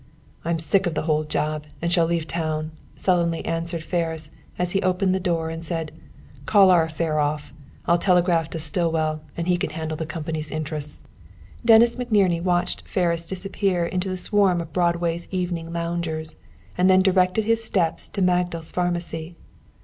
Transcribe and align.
"I'm 0.43 0.57
sick 0.57 0.87
of 0.87 0.95
the 0.95 1.03
whole 1.03 1.23
job, 1.23 1.67
and 1.79 1.93
shall 1.93 2.07
leave 2.07 2.25
town," 2.27 2.71
sullenly 2.95 3.45
answered 3.45 3.83
Ferris, 3.83 4.31
as 4.57 4.71
he 4.71 4.81
opened 4.81 5.13
the 5.13 5.19
door 5.19 5.51
and 5.51 5.63
said, 5.63 5.91
"Call 6.47 6.71
our 6.71 6.81
affair 6.83 7.19
off! 7.19 7.53
I'll 7.85 7.99
telegraph 7.99 8.49
to 8.49 8.57
Stillwell, 8.59 9.21
and 9.37 9.47
he 9.47 9.57
can 9.57 9.69
handle 9.69 9.95
the 9.97 10.07
company's 10.07 10.49
interests." 10.49 11.01
Dennis 11.63 11.97
McNerney 11.97 12.41
watched 12.41 12.87
Ferris 12.87 13.27
disappear 13.27 13.85
in 13.85 13.99
the 13.99 14.17
swarm 14.17 14.59
of 14.59 14.73
Broadway's 14.73 15.27
evening 15.29 15.71
loungers, 15.71 16.35
and 16.75 16.89
then 16.89 17.03
directed 17.03 17.45
his 17.45 17.63
steps 17.63 18.09
to 18.09 18.23
Magdal's 18.23 18.71
Pharmacy. 18.71 19.35